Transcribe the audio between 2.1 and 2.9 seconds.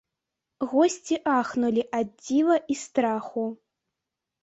дзіва і